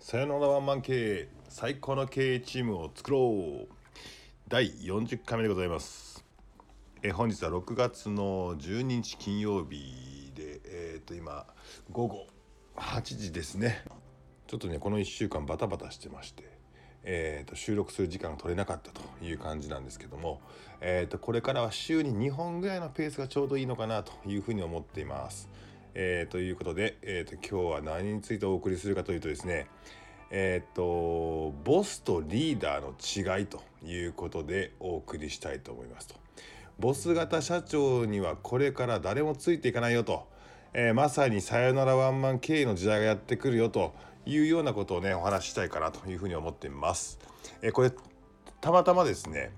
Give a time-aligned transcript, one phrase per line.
[0.00, 3.74] さよならワンマン経営最高の経営チームを作ろう。
[4.48, 6.24] 第40回目でございます。
[7.02, 11.46] え本日は6月の12日金曜日でえっ、と今
[11.90, 12.26] 午後
[12.76, 13.84] 8時ですね。
[14.46, 16.58] ちょっとねこの1週間バタバタしてまして
[17.04, 20.40] えー、と収録する時間が取れなかったという感じなんですけども、
[20.80, 25.48] えー、とこれからは週に2本ぐらいのペースがちょうどいいのかなというふうに思っています。
[25.94, 29.68] えー、ということで、えー、と今日は何についてお送りするかというとですね
[30.30, 36.14] えっ、ー、とボスとリーダーの違いということでお送りしたいと思いますと。
[36.78, 40.28] ボス型社長にはこれから誰もついていかないよと、
[40.74, 43.94] えー、まさにさよならワンマン経営の時代がやってくるよと
[44.26, 47.18] いうようなことをねお話ししたいかなというふうに思っています。
[47.62, 47.90] えー、これ
[48.60, 49.50] たまたまですね、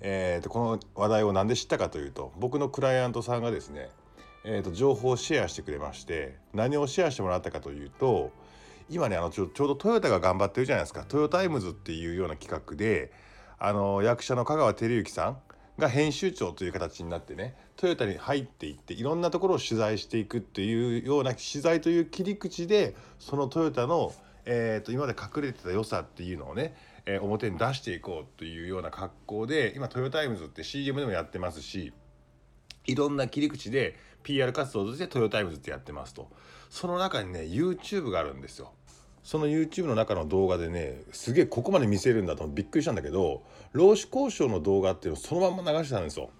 [0.00, 3.88] えーと、この話題を何で知ったかというと僕のクライアントさんがですね
[4.44, 8.32] えーと、情報をシェアしてくれまして何をシェアしてもらったかというと
[8.88, 11.04] 今ねあのちょちょうどトヨタが頑張ってるじゃないですか。
[11.04, 13.12] トヨタイムズっていうような企画で
[13.58, 15.38] あの役者の香川照之さん
[15.78, 24.12] が編集長という形になってねトヨタに入っていっていろんなところを取材していくっていうような取材という切り口でそのトヨタの、
[24.44, 26.74] えーと、今まで隠れてた良さっていうのをね、
[27.06, 31.92] えー、表に出していこうというような格好で今トヨタイムズって CM でもやってますし
[32.86, 36.28] いろんな切り口で PR 活動としてトヨタイムズってやってますと。
[36.70, 38.72] その中にね YouTube があるんですよ。
[39.22, 46.30] その YouTube の中の動画でねすげえここまで見せるんだとびっくりしたんだけど労使交渉の動画っていうのをそのまま流したんですよ。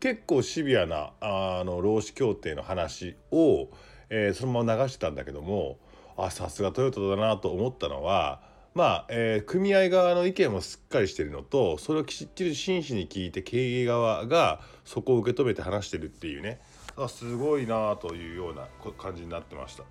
[0.00, 3.68] 結構シビアなあの労使協定の話を、
[4.10, 5.78] えー、そのまま流してたんだけども
[6.16, 8.40] あさすがトヨタだなと思ったのは
[8.74, 16.60] まあ、えー、組合側の意見もしっかりしてるのとそれをきっちり真摯に聞いて経営側がそこを受け止めて話してるっていうね。
[16.98, 18.66] あすごいなというような
[18.98, 19.84] 感じになってました。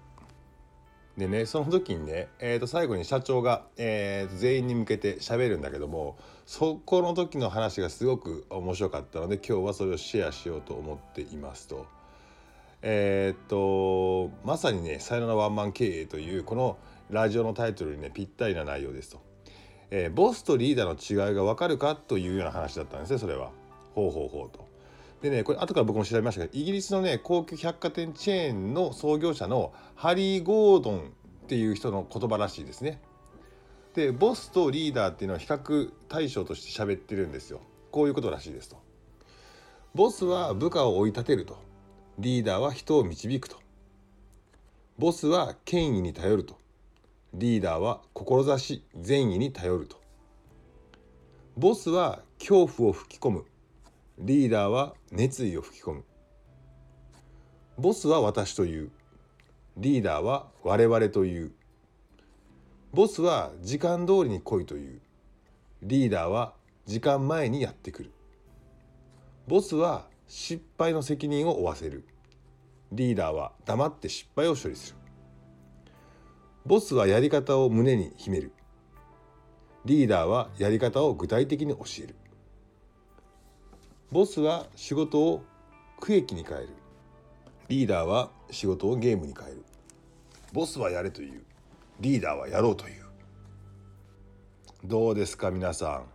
[1.18, 6.16] でねその時にね、えー、と最後に社長が、えー、全員に向けて喋るんだけども
[6.46, 11.88] そこの時の話がすごく面白かったので今日はそれをシェアしようと思っていますと。
[12.84, 16.78] えっ、とまさにね「さよならワンマン経営」というこの
[17.10, 19.22] ラジオのタイトルにねぴったりな内容ですと、
[19.90, 23.50] えー、ボスとリーダーの違いが分かるかというような話だったんですねそれは
[23.96, 24.67] ほうほうほうと
[25.22, 31.02] でねこれ後から僕も調べましたけどイギリスのね高級百貨店チェーンの創業者のハリー・ゴードンっ
[31.48, 33.00] ていう人の言葉らしいですね。
[33.95, 37.61] でボスとリーダーっていうのは比較対象として喋ってるんですよ。
[37.89, 38.78] こういうことらしいですと。
[39.95, 41.58] ボスは部下を追い立てると。
[42.20, 43.58] リーダーは人を導くと。
[44.99, 46.58] ボスは権威に頼ると。
[47.34, 49.99] リーダーは志善意に頼ると。
[51.55, 53.45] ボスは恐怖を吹き込む。
[54.20, 56.04] リーダーは熱意を吹き込む。
[57.78, 58.89] ボスは私という。
[59.78, 61.52] リーダーは我々という。
[62.94, 65.02] ボスは時間通りに来いという。
[65.83, 66.55] リーダーは
[66.88, 68.11] 時間前にやってくる。
[69.48, 72.04] ボスは失敗の責任を負わせる。
[72.92, 74.98] リーダーは黙って失敗を処理する。
[76.66, 78.52] ボスはやり方を胸に秘める。
[79.86, 82.16] リーダーはやり方を具体的に教える。
[84.10, 85.44] ボスは仕事を
[86.00, 86.70] 区域に変える。
[87.68, 89.64] リーダーは仕事をゲームに変える。
[90.54, 91.44] ボスはやれという。
[92.00, 93.04] リーダーはやろうという。
[94.86, 96.06] どうですか皆さん。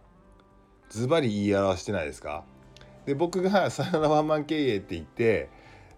[0.88, 2.44] ズバリ言い表してないですか？
[3.04, 5.50] で僕が「さよならワンマン経営」って言って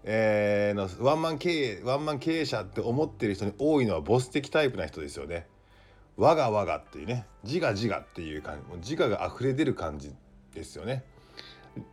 [0.03, 5.47] えー、のワンマン経営ワンマン経営者って思ってる人に多いのはボス的タイプな人ですよね。
[6.17, 7.27] 我が我がっていうね。
[7.45, 10.13] 自我自我っていう感じ自我が溢れ出る感じ
[10.55, 11.05] ですよね。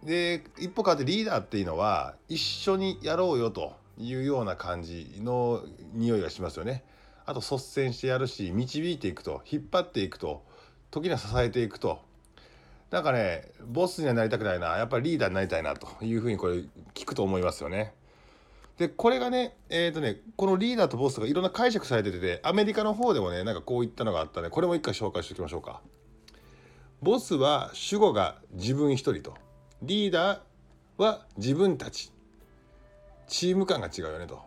[0.04, 6.84] で一歩変わってリーダーっていうのは一緒にやろうよというような感じの匂いがしますよね。
[7.26, 10.44] あと率先してやるし導いていくと引っ張っていくと
[10.90, 12.02] 時には支えていくと
[12.90, 16.64] なんかねボスにはなりたくないなやっぱりリーダーになりたいなというふうにこれ
[16.94, 17.94] 聞くと思いますよね。
[18.78, 25.82] でこれがねえっ、ー、とねこのリーダーとボスがいろんな解釈されててアメリカの方でもねなんかこういったのがあったねこれも一回紹介しておきましょうか。
[27.02, 29.36] ボスは主語が自分一人と
[29.84, 30.40] リーダー
[30.98, 32.12] は自分たち。
[33.28, 34.40] チーム感が違うよねと。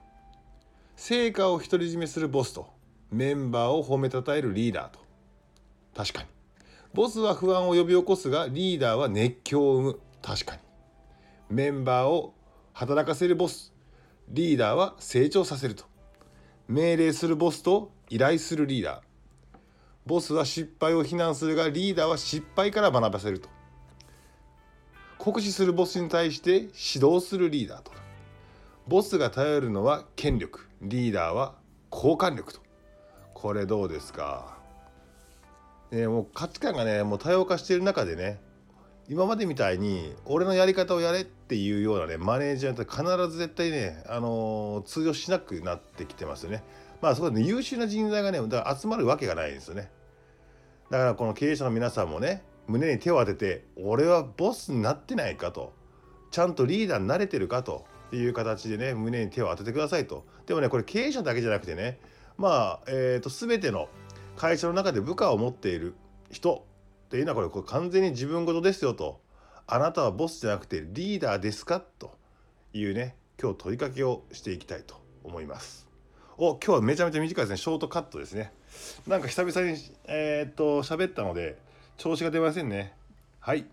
[0.95, 2.69] 成果を独り占めするボスと。
[3.11, 5.01] メンバーを褒めたたえるリーダーと。
[5.97, 6.29] 確かに。
[6.93, 10.01] ボスは不安を呼び起こすがリーダーは熱狂を生む。
[10.23, 10.61] 確かに。
[11.51, 12.33] メンバーを
[12.73, 13.73] 働かせるボス。
[14.29, 15.85] リーダーは成長させると。
[16.69, 19.59] 命令するボスと依頼するリーダー。
[20.07, 23.49] ボスは失敗を非難するがリーダーは失敗から学ばせると。
[25.25, 27.93] 酷使するボスに対して指導するリーダーと。
[28.87, 30.69] ボスが頼るのは権力。
[30.83, 31.55] リーダーは
[31.91, 32.61] 交換力と。
[33.33, 34.59] これどうですか？
[35.91, 38.39] ね、もう価値観がねもう多様化している中でね
[39.09, 46.63] 今までみたいに俺のやり方をやれっていうようなねマネージャーって必ず絶対ね、あのー、通用しなくなってきてますよね。
[47.01, 49.91] まあそこで、ね、優秀な人材がねだから集まるわけがないんですよね。
[50.91, 55.73] だからこの経営者の皆さんもね胸に手を当てて俺はボスになってないかと。
[56.31, 57.87] ちゃんとリーダーになれてるかと。
[58.13, 60.25] いう形でね胸に手を当ててくださいと。
[60.47, 61.99] でもねこれ経営者だけじゃなくてね
[62.39, 63.89] まあえ、ー、と全ての
[64.37, 65.95] 会社の中で部下を持っている
[66.31, 66.65] 人。
[67.07, 69.21] っていうのはこれこれ完全に自分事ですよと。
[69.67, 72.17] あなたはボスじゃなくてリーダーですかと。
[72.73, 75.05] いうね今日問いかけをしていきたいと。
[75.25, 75.89] 思います。
[76.37, 77.57] お今日はめちゃめちゃ短いですね。
[77.57, 78.53] ショートカットですね。
[79.07, 81.57] なんか久々にえー、と喋ったので
[81.97, 82.93] 調子が出ませんね。
[83.41, 83.67] はい。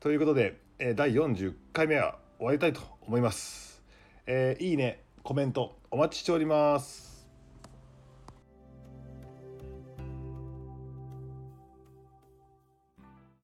[0.00, 3.82] ということで、え第40回目は終わりたいと思います。
[4.26, 7.13] えー、いいねコメントお待ちしております。